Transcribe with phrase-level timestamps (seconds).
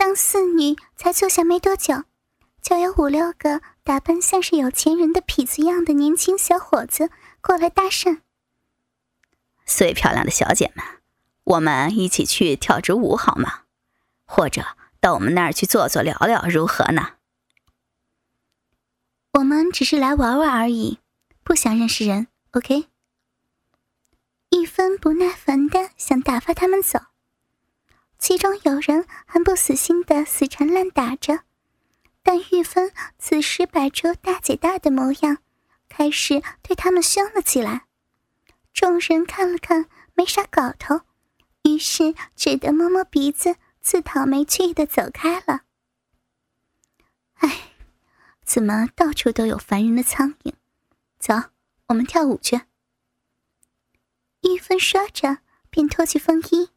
[0.00, 2.04] 当四女才坐下没多久，
[2.62, 7.10] 就有五六个打扮像是有钱人的痞子样的年轻小伙子
[7.42, 8.22] 过来搭讪。
[9.66, 10.82] 最漂亮的小姐们，
[11.44, 13.64] 我们一起去跳支舞好吗？
[14.24, 14.64] 或者
[15.00, 17.16] 到我们那儿去坐坐聊聊，如何呢？
[19.34, 21.00] 我们只是来玩玩而已，
[21.44, 22.28] 不想认识人。
[22.52, 22.86] OK。
[24.48, 27.00] 一分不耐烦的想打发他们走，
[28.20, 31.40] 其中有人还不死心的死缠烂打着，
[32.22, 35.38] 但玉芬此时摆出大姐大的模样，
[35.88, 37.86] 开始对他们凶了起来。
[38.74, 41.00] 众人看了看，没啥搞头，
[41.62, 45.62] 于是只得摸摸鼻子，自讨没趣的走开了。
[47.36, 47.72] 哎，
[48.44, 50.52] 怎么到处都有烦人的苍蝇？
[51.18, 51.34] 走，
[51.86, 52.60] 我们跳舞去。
[54.42, 55.38] 玉芬说着，
[55.70, 56.68] 便脱去风衣，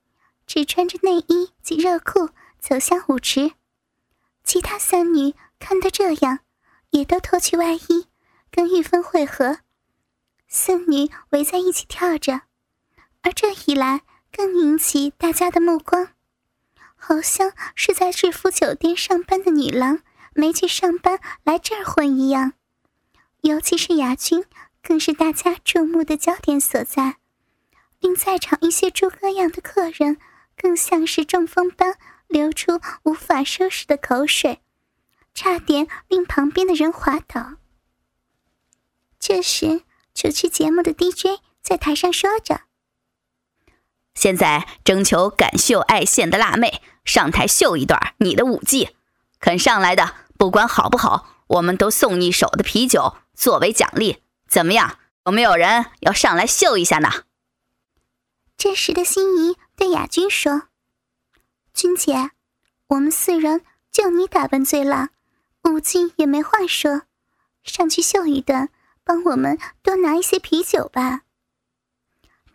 [0.46, 2.30] 只穿着内衣及热裤
[2.60, 3.54] 走向舞池。
[4.44, 6.40] 其他三女看到这样，
[6.90, 8.08] 也都脱去外衣，
[8.52, 9.60] 跟玉芬会合。
[10.48, 12.42] 四女围在一起跳着，
[13.22, 16.10] 而这一来更引起大家的目光，
[16.96, 20.00] 好像是在制服酒店上班的女郎
[20.34, 22.54] 没去上班来这儿混一样。
[23.42, 24.46] 尤其是雅君，
[24.82, 27.18] 更是大家注目的焦点所在，
[28.00, 30.18] 令在场一些诸葛样的客人
[30.56, 34.62] 更像是中风般流出无法收拾的口水，
[35.34, 37.54] 差点令旁边的人滑倒。
[39.20, 39.82] 这时。
[40.16, 42.62] 主持节目的 DJ 在台上说着
[44.14, 48.96] ：“现在征求敢秀爱现的辣妹上台秀一段你的舞技，
[49.40, 54.22] 肯上来的不管好不好，我们都送一手的啤酒作为奖励。
[54.48, 55.00] 怎么样？
[55.26, 57.10] 有没有人要上来秀一下呢？”
[58.58, 60.70] 这时的心仪对雅君说
[61.74, 62.32] ：“君姐，
[62.88, 65.10] 我们四人就你打扮最辣，
[65.64, 67.04] 舞技也没话说，
[67.64, 68.70] 上去秀一段。”
[69.06, 71.24] 帮我们多拿一些啤酒吧，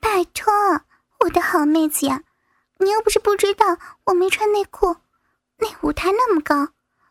[0.00, 0.50] 拜托，
[1.20, 2.22] 我的好妹子呀！
[2.78, 4.96] 你又不是不知道我没穿内裤，
[5.58, 6.68] 那舞台那么高，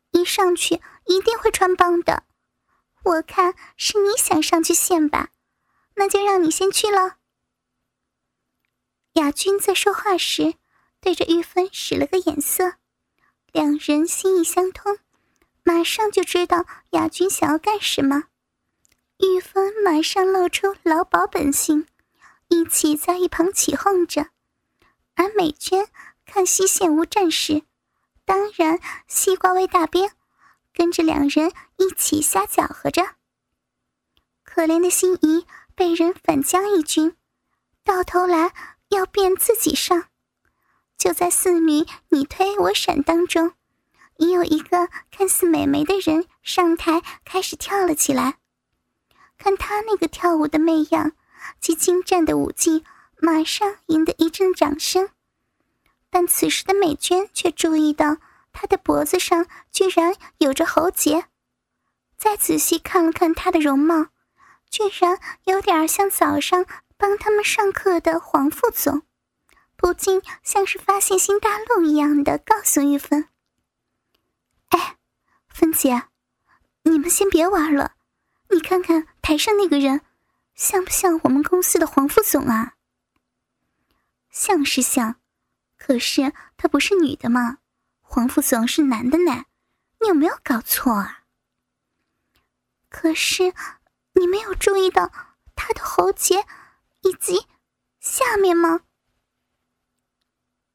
[0.09, 2.23] 一上去一定会穿帮的。
[3.03, 5.29] 我看是你想上去献吧，
[5.97, 7.17] 那就让你先去了。
[9.17, 10.53] 雅君在说话时，
[11.01, 12.75] 对着玉芬使了个眼色，
[13.51, 14.99] 两人心意相通，
[15.63, 18.25] 马上就知道雅君想要干什么。
[19.17, 21.87] 玉芬马上露出老鸨本性，
[22.49, 24.27] 一起在一旁起哄着，
[25.15, 25.87] 而美娟
[26.23, 27.63] 看西线无战事，
[28.23, 30.11] 当然西瓜味大兵，
[30.71, 33.15] 跟着两人一起瞎搅和着。
[34.43, 37.17] 可怜的心仪被人反将一军，
[37.83, 38.53] 到头来
[38.89, 40.05] 要变自己上。
[40.97, 43.53] 就在四女你推我闪当中，
[44.17, 48.37] 已有一个看似美眉的人上台开始跳了起来。
[49.37, 51.11] 看他那个跳舞的媚样
[51.59, 52.83] 及精湛的舞技，
[53.19, 55.09] 马上赢得一阵掌声。
[56.09, 58.17] 但此时的美娟却注意到
[58.51, 61.25] 他的脖子上居然有着喉结，
[62.17, 64.07] 再仔细看了看他的容貌，
[64.71, 66.65] 居然有点像早上
[66.97, 69.03] 帮他们上课的黄副总，
[69.75, 73.29] 不禁像是发现新大陆一样的告诉玉芬
[74.69, 74.97] ：“哎，
[75.47, 76.03] 芬姐，
[76.83, 77.93] 你们先别玩了。”
[78.49, 80.01] 你看看台上那个人，
[80.55, 82.75] 像不像我们公司的黄副总啊？
[84.29, 85.19] 像是像，
[85.77, 87.57] 可是他不是女的吗？
[87.99, 89.45] 黄副总是男的呢，
[89.99, 91.23] 你有没有搞错啊？
[92.89, 93.53] 可是
[94.13, 95.11] 你没有注意到
[95.55, 96.45] 他的喉结
[97.07, 97.47] 以及
[98.01, 98.81] 下面吗？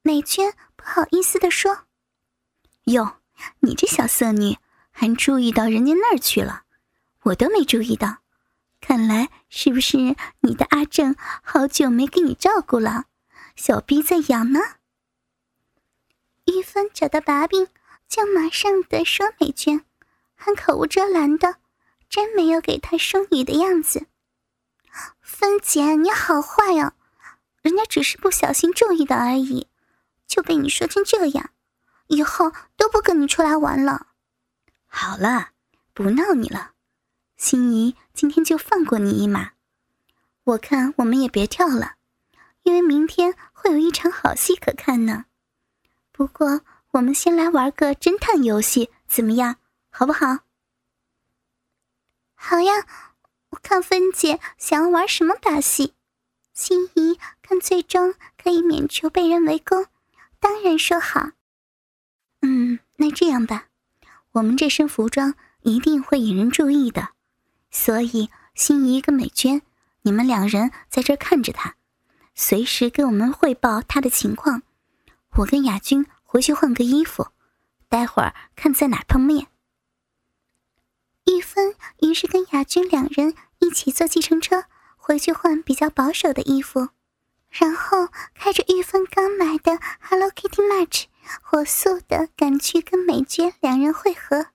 [0.00, 1.86] 美娟不好意思的说
[2.84, 3.18] ：“哟，
[3.60, 4.56] 你这小色女
[4.90, 6.64] 还注意到人家那儿去了。”
[7.24, 8.18] 我都没注意到，
[8.80, 13.04] 看来是不是你的阿正好久没给你照顾了，
[13.54, 14.58] 小逼在痒呢？
[16.46, 17.68] 玉芬找到把柄，
[18.08, 19.84] 就马上的说美娟，
[20.34, 21.58] 还口无遮拦的，
[22.08, 24.08] 真没有给她淑女的样子。
[25.22, 26.94] 芬姐，你好坏呀！
[27.62, 29.68] 人家只是不小心注意到而已，
[30.26, 31.50] 就被你说成这样，
[32.08, 34.08] 以后都不跟你出来玩了。
[34.86, 35.50] 好了，
[35.94, 36.72] 不闹你了。
[37.36, 39.52] 心仪，今天就放过你一马。
[40.42, 41.94] 我看我们也别跳了，
[42.64, 45.26] 因为明天会有一场好戏可看呢。
[46.10, 49.56] 不过，我们先来玩个侦探游戏，怎么样？
[49.88, 50.40] 好不好？
[52.34, 52.72] 好呀，
[53.52, 55.94] 我看芬姐想要玩什么把戏。
[56.52, 59.86] 心仪看最终可以免除被人围攻，
[60.38, 61.30] 当然说好。
[62.42, 63.68] 嗯，那这样吧，
[64.32, 67.10] 我们这身服装一定会引人注意的，
[67.70, 69.62] 所以心怡跟美娟，
[70.02, 71.76] 你们两人在这看着他，
[72.34, 74.62] 随时跟我们汇报他的情况。
[75.36, 77.28] 我跟雅君回去换个衣服，
[77.88, 79.46] 待会儿看在哪碰面。
[81.26, 84.64] 玉芬于是跟雅君两人一起坐计程车
[84.96, 86.88] 回去换比较保守的衣服，
[87.50, 91.04] 然后开着玉芬刚买的 Hello Kitty March，
[91.42, 94.46] 火速的赶去跟美娟两人会合。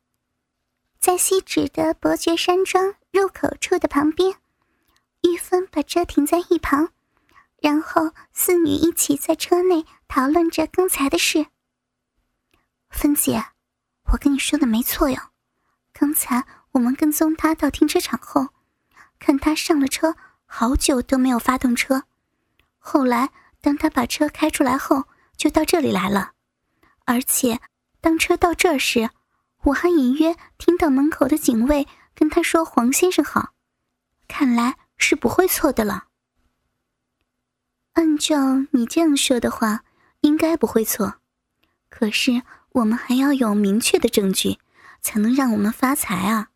[0.99, 4.35] 在西指的伯爵山庄入口处的旁边，
[5.21, 6.89] 玉芬把车停在一旁。
[7.59, 11.47] 然后四女一起在车内讨论着刚才的事。
[12.89, 13.45] 芬姐，
[14.11, 15.19] 我跟你说的没错哟。
[15.91, 16.45] 刚才
[16.77, 18.49] 我们跟踪他到停车场后，
[19.17, 20.15] 看他上了车，
[20.45, 22.03] 好久都没有发动车。
[22.77, 23.31] 后来
[23.61, 26.33] 当他把车开出来后，就到这里来了。
[27.05, 27.59] 而且
[27.99, 29.09] 当车到这时，
[29.63, 33.53] 我还隐约听到门口的警卫跟他说：“黄先生好。”
[34.29, 36.05] 看来是不会错的了。
[37.93, 39.83] 按照你这样说的话，
[40.21, 41.15] 应该不会错。
[41.89, 42.43] 可是
[42.73, 44.59] 我们还要有明确的证据，
[45.01, 46.49] 才能让我们发财啊！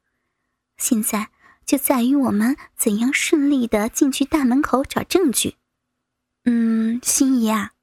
[0.82, 1.30] 现在
[1.64, 5.58] 就在于我们怎样顺利的进去大门口找证据。
[6.46, 7.74] 嗯，心怡啊，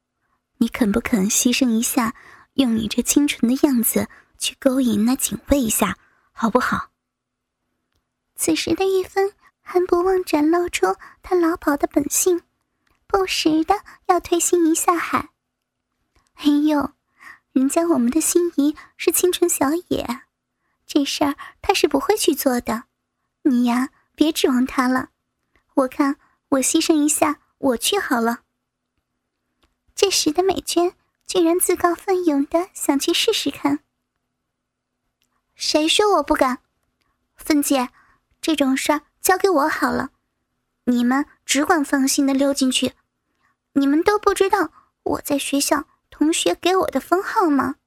[0.57, 2.13] 你肯不肯牺牲一下，
[2.55, 5.97] 用你这清纯的样子去勾引那警卫一下，
[6.33, 6.89] 好不好？
[8.35, 12.41] 此时的玉芬还不忘展露出他老鸨的本性。
[13.07, 13.75] 不时的
[14.07, 15.29] 要推心仪下海，
[16.35, 16.91] 哎呦，
[17.53, 20.05] 人家我们的心仪是清纯小野，
[20.85, 22.88] 这事儿他是不会去做的。
[23.49, 25.09] 你呀，别指望他了。
[25.73, 26.17] 我看
[26.49, 28.43] 我牺牲一下，我去好了。
[29.95, 30.93] 这时的美娟
[31.25, 33.79] 居然自告奋勇的想去试试看。
[35.55, 36.59] 谁说我不敢？
[37.35, 37.89] 芬姐，
[38.39, 40.11] 这种事儿交给我好了，
[40.83, 42.93] 你们只管放心的溜进去。
[43.73, 44.71] 你们都不知道
[45.03, 47.77] 我在学校同学给我的封号吗？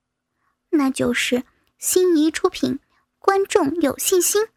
[0.70, 1.44] 那就是
[1.78, 2.80] 心仪出品，
[3.18, 4.48] 观众有信心。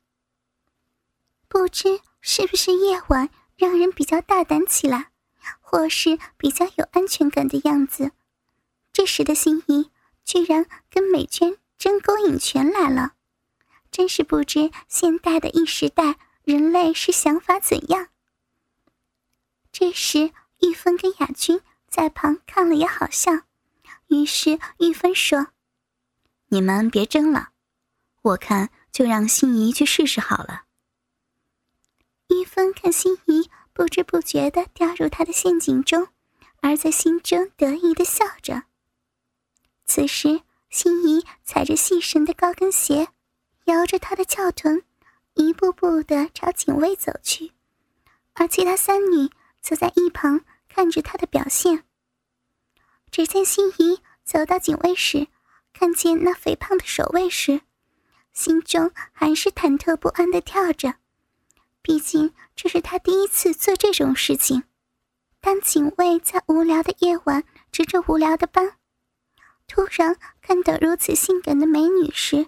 [1.48, 5.12] 不知是不是夜晚让人比较大胆起来，
[5.60, 8.12] 或是比较有安全感的样子？
[8.92, 9.92] 这时的心仪
[10.24, 13.14] 居然跟美娟争勾引权来了，
[13.92, 18.10] 真是不知现代的一时代人类是想法怎样。
[19.72, 20.32] 这时。
[20.62, 23.32] 玉芬跟雅君在旁看了也好笑，
[24.08, 25.48] 于是玉芬说
[26.48, 27.50] ：“你们别争了，
[28.22, 30.64] 我看就让心仪去试试好了。”
[32.36, 36.08] 玉芬看心仪不知不觉的掉入他的陷阱中，
[36.62, 38.64] 而在心中得意的笑着。
[39.86, 43.08] 此时，心仪踩着细绳的高跟鞋，
[43.66, 44.84] 摇着她的翘臀，
[45.36, 47.52] 一步步的朝警卫走去，
[48.34, 49.30] 而其他三女。
[49.66, 51.86] 则在一旁看着他的表现。
[53.10, 55.28] 只见心仪走到警卫室，
[55.74, 57.62] 看见那肥胖的守卫时，
[58.32, 60.98] 心中还是忐忑不安的跳着。
[61.86, 64.64] 毕竟这是他第一次做这种事情。
[65.40, 68.80] 当警卫在无聊的夜晚值着无聊的班，
[69.68, 72.48] 突然看到如此性感的美女时，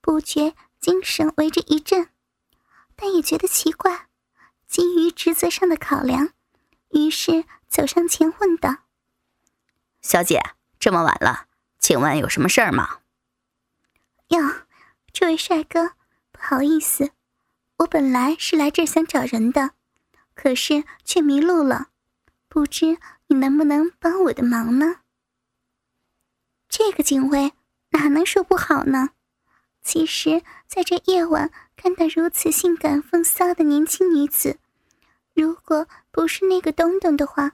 [0.00, 2.10] 不觉精神为之一振，
[2.94, 4.06] 但也觉得奇怪。
[4.68, 6.30] 基于职责上的考量。
[6.90, 8.84] 于是走上前问道
[10.00, 10.40] ：“小姐，
[10.78, 11.46] 这么晚了，
[11.80, 13.00] 请问有什么事儿吗
[14.30, 14.38] ？”“哟，
[15.12, 15.94] 这位帅哥，
[16.30, 17.10] 不好意思，
[17.80, 19.70] 我本来是来这想找人的，
[20.34, 21.88] 可是却迷路了，
[22.48, 24.96] 不知你能不能帮我的忙呢？”
[26.68, 27.52] 这个警卫
[27.90, 29.10] 哪能说不好呢？
[29.82, 34.58] 其实，在这夜晚看到如此性感风骚的年轻女子。
[35.32, 37.52] 如果不是那个东东的话，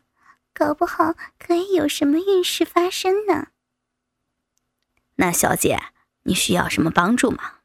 [0.53, 3.49] 搞不好可以有什么运势发生呢。
[5.15, 5.79] 那小姐，
[6.25, 7.56] 你需要什么帮助吗？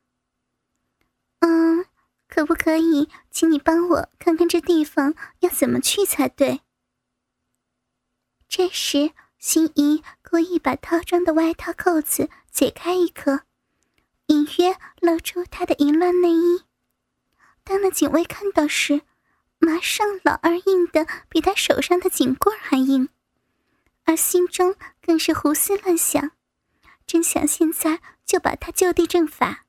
[2.33, 6.61] 可不可以请你帮我看看这地方要怎么去才对？
[8.47, 13.41] 这时，心怡故意把套装的外套扣子解开一颗，
[14.27, 16.63] 隐约露出她的淫乱内衣。
[17.65, 19.01] 当那警卫看到时，
[19.59, 23.09] 马上老二硬的比他手上的警棍还硬，
[24.05, 26.31] 而心中更是胡思乱想，
[27.05, 29.65] 真想现在就把他就地正法，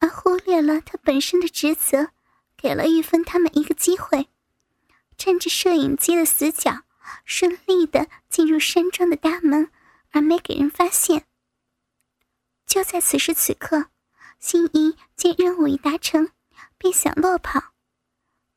[0.00, 2.10] 而忽略了他本身的职责，
[2.56, 4.28] 给了玉芬他们一个机会，
[5.16, 6.82] 趁着摄影机的死角，
[7.24, 9.70] 顺利的进入山庄的大门，
[10.10, 11.26] 而没给人发现。
[12.66, 13.86] 就在此时此刻，
[14.38, 16.30] 心仪见任务已达成，
[16.76, 17.72] 便想落跑，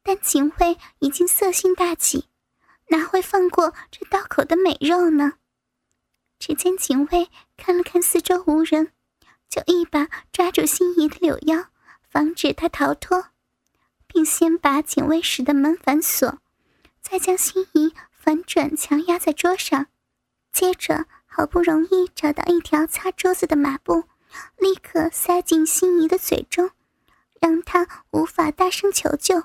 [0.03, 2.27] 但警卫已经色心大起，
[2.89, 5.33] 哪会放过这刀口的美肉呢？
[6.38, 8.91] 只见警卫看了看四周无人，
[9.51, 11.67] 就一把抓住心仪的柳腰，
[12.10, 13.25] 防止她逃脱，
[14.08, 16.39] 并先把警卫室的门反锁，
[17.01, 19.86] 再将心仪反转强压在桌上，
[20.51, 21.05] 接着。
[21.34, 24.03] 好不容易找到一条擦桌子的抹布，
[24.58, 26.72] 立刻塞进心仪的嘴中，
[27.39, 29.43] 让她无法大声求救。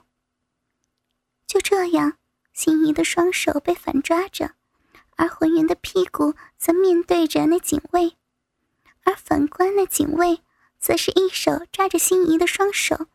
[1.47, 2.15] 就这样，
[2.53, 4.57] 心仪的双手被反抓着，
[5.15, 8.17] 而浑圆的屁股则面对着那警卫，
[9.07, 10.43] 而反观那警卫，
[10.81, 13.07] 则是一手抓着心仪的双手，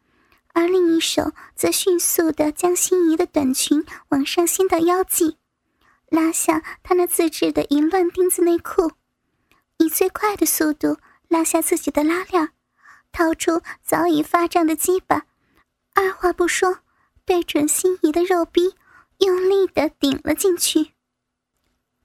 [0.53, 5.37] 而另一手则迅速地将心仪的短裙往上掀到腰际。
[6.07, 8.93] 拉下他那自制的淫乱钉子内裤，
[9.77, 12.49] 以最快的速度拉下自己的拉链，
[13.11, 15.25] 掏出早已发胀的鸡巴，
[15.93, 16.79] 二话不说，
[17.25, 18.75] 对准心仪的肉逼，
[19.19, 20.91] 用力的顶了进去。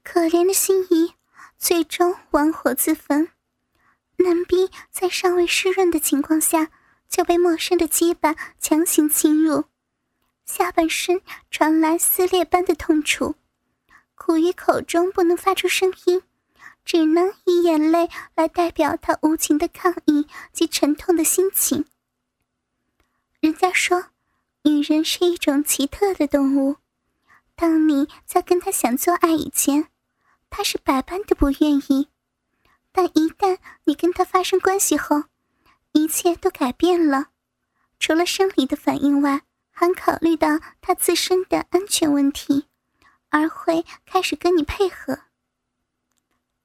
[0.03, 1.13] 可怜的心仪，
[1.57, 3.29] 最终玩火自焚。
[4.17, 6.71] 男逼在尚未湿润的情况下，
[7.07, 9.65] 就被陌生的鸡巴强行侵入，
[10.45, 13.35] 下半身传来撕裂般的痛楚。
[14.15, 16.23] 苦于口中不能发出声音，
[16.83, 21.85] 只能以眼泪来代表他无情的抗议及沉痛的心情。
[23.39, 24.05] 人家说，
[24.63, 26.77] 女人是一种奇特的动物。
[27.55, 29.89] 当你在跟她想做爱以前，
[30.49, 32.07] 她是百般的不愿意；
[32.97, 35.25] 但一旦你跟他发生关系后，
[35.91, 37.27] 一切都改变了。
[37.99, 42.65] 除了生理的反应外，还考虑到他自身的安全问题。
[43.29, 45.19] 而会开始跟你配合，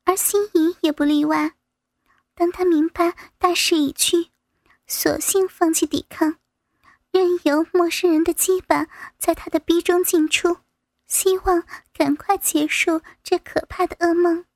[0.05, 1.55] 而心仪也不例外。
[2.35, 4.31] 当他明白大势已去，
[4.87, 6.37] 索性放弃抵抗，
[7.11, 8.87] 任由陌生人的羁绊
[9.19, 10.59] 在他的逼中进出，
[11.07, 14.47] 希望赶快结束这可怕的噩梦。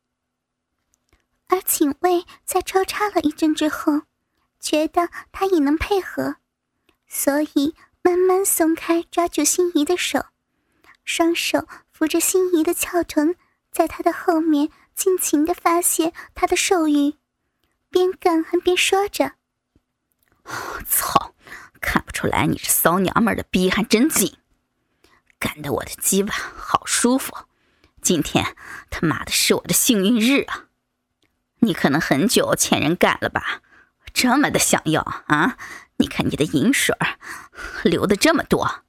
[1.48, 4.02] 而警卫在抽插了一阵之后，
[4.60, 6.36] 觉得他已能配合，
[7.06, 10.26] 所以慢慢松开抓住心仪的手，
[11.04, 11.66] 双手。
[11.96, 13.36] 扶着心仪的翘臀，
[13.72, 17.14] 在他的后面尽情的发泄他的兽欲，
[17.88, 19.32] 边干还边说着
[20.86, 21.34] ：“操，
[21.80, 24.36] 看不出来你这骚娘们的逼还真紧，
[25.38, 27.34] 干得我的鸡巴好舒服。
[28.02, 28.54] 今天
[28.90, 30.65] 他妈的是我的幸运日啊！
[31.66, 33.60] 你可能很久欠人干了吧？
[34.14, 35.58] 这么的想要啊？
[35.98, 36.96] 你看你的银水
[37.84, 38.84] 流的这么多，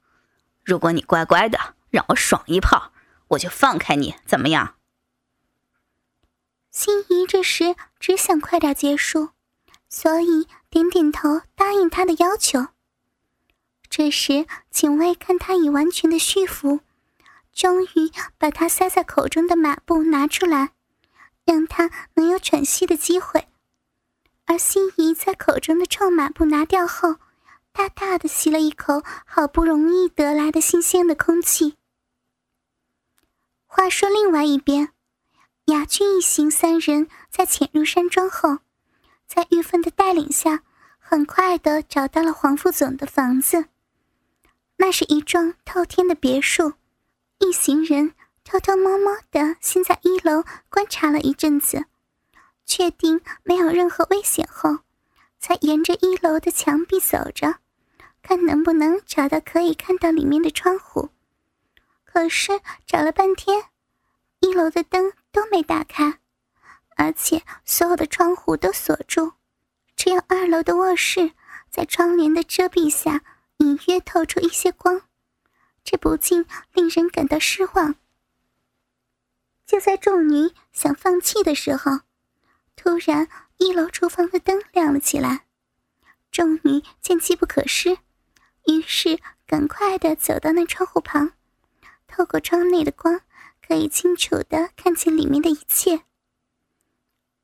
[0.64, 2.92] 如果你乖乖的让我爽一炮。”
[3.32, 4.76] 我就放开你，怎么样？
[6.70, 9.32] 心仪这时只想快点结束，
[9.86, 12.68] 所以点点头答应他的要求。
[13.90, 16.80] 这时警卫看他已完全的驯服，
[17.52, 20.70] 终于把他塞在口中的马布拿出来，
[21.48, 23.48] 让他能有喘息的机会。
[24.44, 27.16] 而心仪在口中的臭马布拿掉后，
[27.72, 31.76] 大大的吸了一口好不容易得来的新鲜的空气。
[33.64, 34.90] 话说，另外一边，
[35.66, 38.58] 雅俊一行三人在潜入山庄后，
[39.26, 40.62] 在玉芬的带领下，
[40.98, 43.66] 很快的找到了黄副总的房子。
[44.76, 46.74] 那是一幢透天的别墅。
[47.40, 48.14] 一行人
[48.48, 51.84] 偷偷摸摸的先在一楼观察了一阵子，
[52.64, 54.78] 确定没有任何危险后，
[55.38, 57.56] 才沿着一楼的墙壁走着，
[58.22, 61.10] 看能不能找到可以看到里面的窗户。
[62.06, 63.64] 可是找了半天，
[64.40, 66.18] 一楼的灯都没打开，
[66.96, 69.32] 而且所有的窗户都锁住，
[69.94, 71.32] 只有二楼的卧室
[71.68, 73.20] 在窗帘的遮蔽下
[73.58, 75.02] 隐约透出一些光，
[75.84, 77.96] 这不禁令人感到失望。
[79.68, 82.00] 就在众女想放弃的时候，
[82.74, 85.44] 突然一楼厨房的灯亮了起来，
[86.32, 87.98] 众女见机不可失，
[88.66, 91.34] 于是赶快的走到那窗户旁。
[92.06, 93.20] 透过窗内的光，
[93.60, 96.04] 可以清楚的看见里面的一切。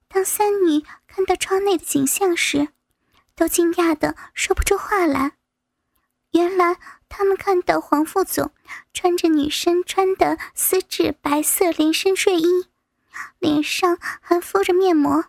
[0.09, 2.69] 当三女看到窗内的景象时，
[3.35, 5.33] 都惊讶的说不出话来。
[6.35, 8.51] 原来，他们看到黄副总
[8.93, 12.67] 穿着女生穿的丝质白色连身睡衣，
[13.39, 15.27] 脸上还敷着面膜，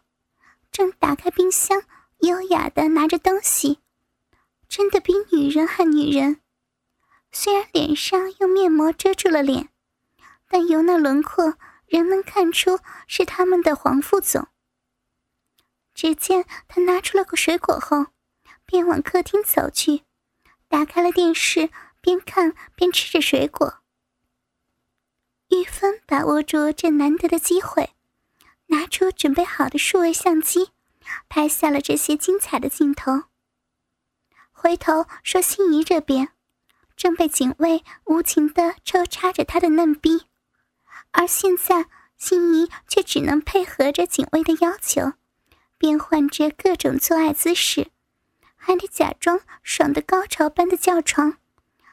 [0.72, 1.84] 正打开冰箱，
[2.22, 3.82] 优雅的拿着东西，
[4.68, 6.42] 真的比女人还女人。
[7.32, 9.70] 虽然脸上用面膜遮住了脸，
[10.50, 11.54] 但由那轮廓
[11.86, 14.48] 仍能看出是他们的黄副总。
[15.94, 18.08] 只见他拿出了个水果后，
[18.66, 20.02] 便往客厅走去，
[20.68, 21.70] 打开了电视，
[22.02, 23.82] 边看边吃着水果。
[25.50, 27.92] 玉芬把握住这难得的机会，
[28.68, 30.72] 拿出准备好的数位相机，
[31.30, 33.24] 拍下了这些精彩的镜头。
[34.52, 36.30] 回头说：“心仪这边
[36.98, 40.26] 正被警卫无情的抽插着他的嫩逼，
[41.12, 41.86] 而现在
[42.18, 45.14] 心仪却只能配合着警卫的要求，
[45.78, 47.92] 变换着各种做爱姿势，
[48.66, 51.38] 还得假装爽的高潮般的叫床，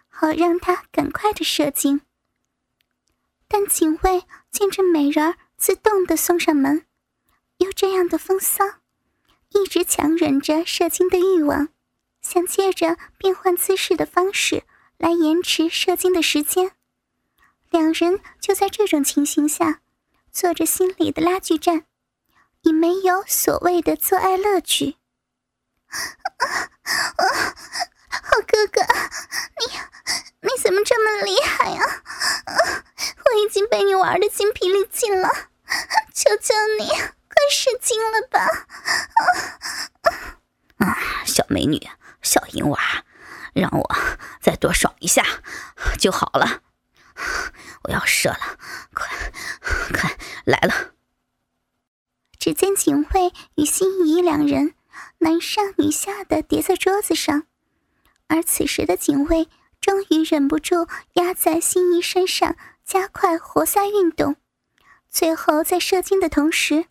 [0.08, 2.00] 好让他赶快的射精。”
[3.46, 6.86] 但警卫见这美人儿自动的送上门，
[7.58, 8.64] 又这样的风骚，
[9.50, 11.68] 一直强忍着射精的欲望，
[12.22, 14.62] 想借着变换姿势的方式
[14.96, 16.72] 来延迟射精的时间。
[17.68, 19.82] 两人就在这种情形下，
[20.30, 21.84] 做着心理的拉锯战，
[22.62, 24.96] 已没有所谓的做爱乐趣。
[26.42, 27.54] 啊
[28.10, 28.80] 好哥哥，
[29.58, 29.66] 你
[30.40, 32.02] 你怎么这么厉害呀？
[33.24, 35.28] 我已经被你玩的精疲力尽了，
[36.14, 37.08] 求求你快
[37.50, 38.66] 使劲了吧！
[40.78, 41.88] 啊，小美女，
[42.22, 42.78] 小淫娃，
[43.54, 43.96] 让我
[44.40, 45.24] 再多爽一下
[45.98, 46.62] 就好了。
[47.84, 48.58] 我要射了，
[48.94, 49.08] 快
[49.92, 50.92] 快来了！
[52.38, 54.74] 只见警卫与心仪两人
[55.18, 57.44] 男上女下的叠在桌子上，
[58.28, 59.48] 而此时的警卫
[59.80, 62.56] 终于忍不住压在心仪身上。
[62.84, 64.36] 加快活塞运动，
[65.08, 66.86] 最后在射精的同时，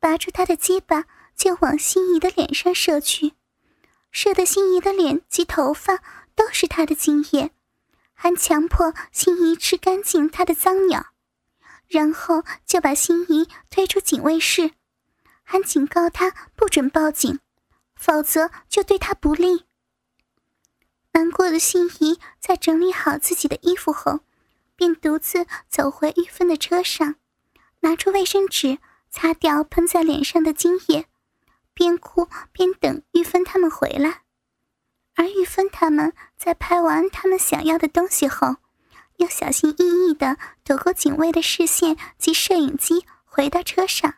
[0.00, 1.04] 拔出他的鸡巴
[1.36, 3.34] 就往心仪的脸上射去，
[4.10, 6.02] 射得心仪的脸及头发
[6.34, 7.50] 都是他的精液，
[8.14, 11.08] 还强迫心仪吃干净他的脏鸟，
[11.86, 14.72] 然后就把心仪推出警卫室，
[15.42, 17.38] 还警告他不准报警，
[17.96, 19.64] 否则就对他不利。
[21.12, 24.20] 难过的心仪在整理好自己的衣服后。
[24.76, 27.14] 便独自走回玉芬的车上，
[27.82, 28.78] 拿出卫生纸
[29.08, 31.06] 擦掉喷在脸上的精液，
[31.72, 34.22] 边哭边等玉芬他们回来。
[35.14, 38.56] 而玉芬他们在拍完他们想要的东西后，
[39.18, 44.16] 又小心翼翼地躲过警卫的视线及摄影机，回到车上。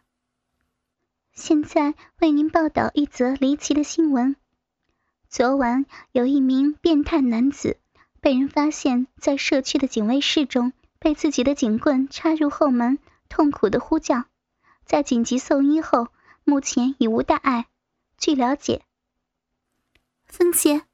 [1.37, 4.37] 现在为您报道一则离奇的新闻：
[5.29, 7.77] 昨晚有一名变态男子。
[8.23, 14.25] 被人发现，在社区的警卫室中，被自己的警棍插入后门，痛苦的呼叫。
[14.87, 16.09] 在紧急送医后，
[16.43, 17.67] 目前已无大碍。
[18.17, 18.83] 据了解，
[20.25, 20.85] 芬姐，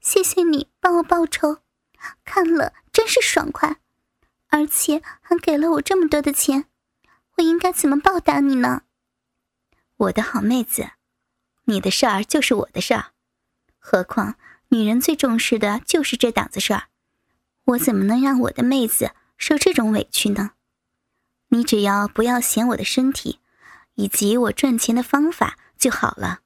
[0.00, 1.58] 谢谢你帮我报仇，
[2.24, 3.76] 看了真是爽快，
[4.48, 6.64] 而且还给了我这么多的钱，
[7.36, 8.84] 我应该怎么报答你呢？
[10.02, 10.90] 我的好妹子，
[11.64, 13.12] 你的事儿就是我的事儿，
[13.78, 14.36] 何况……
[14.68, 16.84] 女人最重视的就是这档子事儿，
[17.64, 20.52] 我怎么能让我的妹子受这种委屈呢？
[21.48, 23.38] 你只要不要嫌我的身体，
[23.96, 26.40] 以及我赚钱的方法就好了。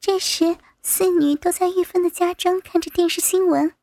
[0.00, 3.74] 这时，四女都在玉芬的家中看着电视新闻，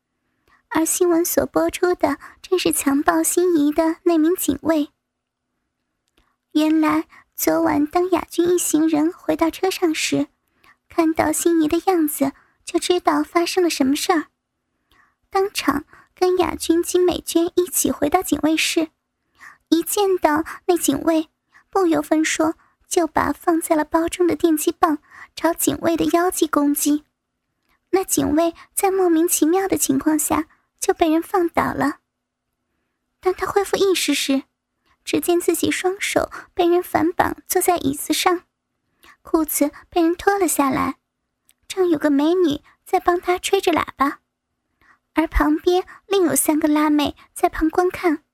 [0.68, 4.90] 而新闻所播出的正是强暴心仪的那名警卫。
[6.50, 7.06] 原来，
[7.36, 10.28] 昨晚当雅君一行人回到车上时，
[10.88, 12.32] 看到心仪的样子。
[12.64, 14.24] 就知道发生了什么事儿，
[15.30, 15.84] 当场
[16.16, 18.88] 跟雅君、金美娟一起回到警卫室，
[19.68, 21.28] 一见到那警卫，
[21.70, 22.56] 不由分说
[22.88, 24.98] 就把放在了包中的电击棒
[25.36, 27.04] 朝警卫的腰际攻击。
[27.90, 30.48] 那警卫在莫名其妙的情况下
[30.80, 32.00] 就被人放倒了。
[33.20, 34.42] 当他恢复意识时，
[35.06, 38.42] 只见自己双手被人反绑坐在椅子上，
[39.22, 40.96] 裤子被人脱了下来。
[41.68, 44.18] 正有个美女在帮他吹着喇叭，
[45.14, 48.24] 而旁边另有三个辣妹在旁观看。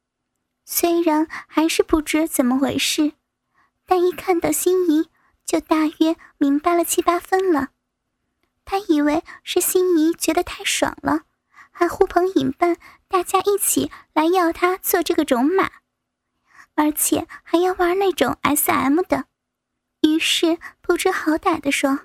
[0.64, 3.12] 虽然还是不知怎么回事，
[3.84, 5.10] 但一看到心仪，
[5.44, 7.68] 就大约明白了七八分了。
[8.64, 11.24] 他以为是心仪觉得太爽了，
[11.70, 15.70] 还呼朋引伴，大家一起来要他做这个种马，
[16.74, 19.26] 而且还要玩那种 SM 的，
[20.00, 22.00] 于是不知好歹的说：“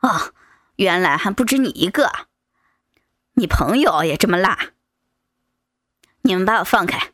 [0.00, 0.32] 哦。”
[0.78, 2.28] 原来还不止你一个，
[3.32, 4.70] 你朋友也这么辣。
[6.20, 7.10] 你们把我放开，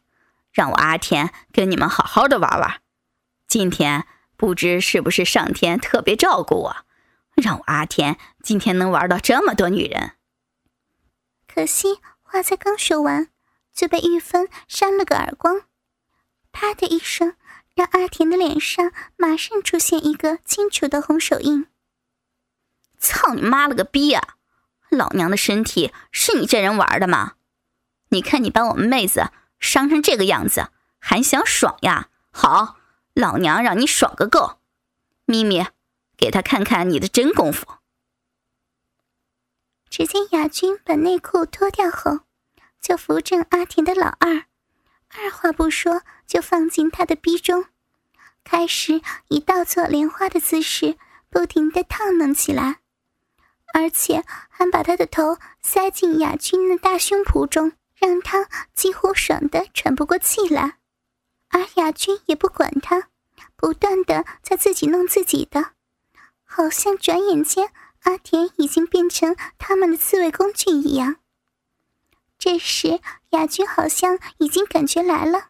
[0.53, 2.83] 让我阿天跟你们好好的玩玩。
[3.49, 4.07] 今天
[4.37, 6.77] 不知是不是上天特别照顾我，
[7.37, 10.13] 让我阿天今天能玩到这么多女人。
[11.49, 13.31] 可惜话才刚说完，
[13.73, 15.63] 就被玉芬扇了个耳光，
[16.55, 17.35] 啪的一声，
[17.75, 21.67] 让阿田的脸上马上出现一个清楚的红手印。
[22.97, 24.37] 操你妈了个逼啊！
[24.89, 27.35] 老娘的身体是你这人玩的吗？
[28.11, 32.09] 你看你把我们妹子伤成这个样子，还想爽呀？
[32.31, 32.77] 好，
[33.13, 34.61] 老娘让你爽个够！
[35.27, 35.67] 咪咪，
[36.17, 37.67] 给他看看你的真功夫。
[39.91, 42.21] 只见亚军把内裤脱掉后，
[42.81, 44.47] 就扶正阿田的老二，
[45.17, 47.67] 二话不说就放进他的逼中，
[48.43, 50.97] 开始以倒错莲花的姿势
[51.31, 52.81] 不停的烫弄起来。
[53.73, 60.79] 而且还把他的头塞进雅君的大胸脯中，让他几乎爽得喘不过气来。
[61.49, 63.09] 而雅君也不管他，
[63.57, 65.73] 不断的在自己弄自己的，
[66.45, 67.71] 好像转眼间
[68.03, 71.17] 阿田已经变成他们的自慰工具一样。
[72.39, 73.01] 这时
[73.35, 75.49] 雅君好像已经感觉来了，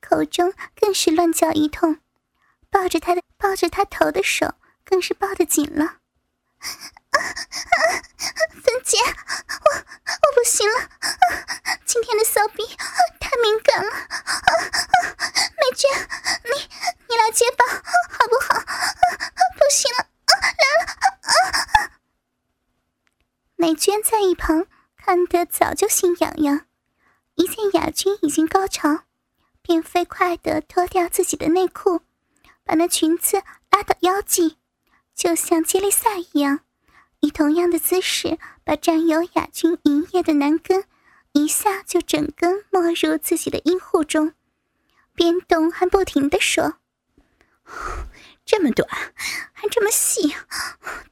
[0.00, 2.00] 口中更是乱叫一通，
[2.70, 5.96] 抱着他的抱着他头的手更是抱得紧了。
[8.62, 10.90] 芬姐，我我不行了，
[11.86, 12.62] 今天的骚逼
[13.18, 15.90] 太敏感了，美娟，
[16.44, 16.68] 你
[17.08, 17.64] 你来接吧，
[18.10, 18.60] 好不好？
[19.56, 21.90] 不行了，来了！
[23.56, 26.66] 美娟在一旁看得早就心痒痒，
[27.36, 29.04] 一见雅君已经高潮，
[29.62, 32.00] 便飞快地脱掉自己的内裤，
[32.64, 34.58] 把那裙子拉到腰际，
[35.14, 36.60] 就像接力赛一样。
[37.20, 38.38] 以同样的姿势，
[39.14, 40.84] 把占有亚军营业的男根
[41.34, 44.32] 一下就整根没入自己的阴户中，
[45.14, 46.78] 边动还不停的说
[48.44, 48.88] ：“这么短，
[49.52, 50.34] 还这么细，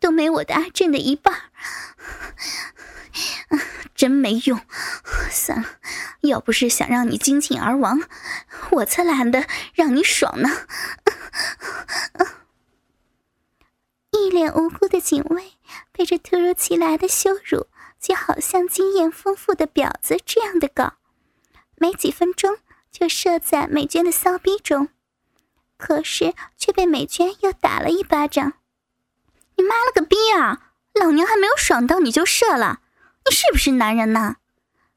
[0.00, 1.52] 都没我的阿正的一半，
[3.94, 4.60] 真没用。
[5.30, 5.68] 算了，
[6.22, 8.02] 要不是想让你精尽而亡，
[8.72, 10.48] 我才懒得让你爽呢。”
[14.10, 15.54] 一脸无辜的警卫
[15.90, 17.66] 被这突如其来的羞辱，
[18.02, 20.94] 就好像经验丰富的婊子这样的搞，
[21.76, 22.58] 没几分钟
[22.90, 24.88] 就射在美娟的骚逼中，
[25.78, 28.54] 可是却被美娟又打了一巴掌。
[29.56, 30.72] 你妈了个逼啊！
[30.94, 32.80] 老娘还没有爽到你就射了，
[33.24, 34.36] 你是不是男人呐？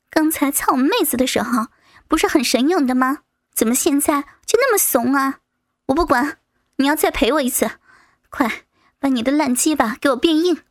[0.09, 1.67] 刚才操我妹子的时候
[2.07, 3.19] 不是很神勇的吗？
[3.53, 5.41] 怎么现在就那么怂啊？
[5.85, 6.39] 我不管，
[6.77, 7.69] 你要再陪我一次，
[8.29, 8.63] 快！
[8.97, 10.63] 把你的烂鸡巴给我变硬！